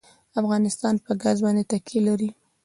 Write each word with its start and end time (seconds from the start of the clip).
افغانستان 0.41 0.95
په 1.05 1.11
ګاز 1.21 1.37
باندې 1.45 1.63
تکیه 1.71 2.01
لري. 2.07 2.29